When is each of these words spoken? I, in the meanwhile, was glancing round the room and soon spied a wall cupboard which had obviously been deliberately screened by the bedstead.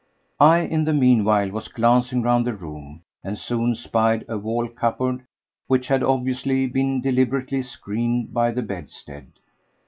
I, 0.39 0.61
in 0.61 0.85
the 0.85 0.93
meanwhile, 0.93 1.51
was 1.51 1.67
glancing 1.67 2.23
round 2.23 2.47
the 2.47 2.53
room 2.55 3.03
and 3.23 3.37
soon 3.37 3.75
spied 3.75 4.25
a 4.27 4.35
wall 4.35 4.67
cupboard 4.67 5.27
which 5.67 5.89
had 5.89 6.01
obviously 6.01 6.65
been 6.65 7.01
deliberately 7.01 7.61
screened 7.61 8.33
by 8.33 8.49
the 8.51 8.63
bedstead. 8.63 9.27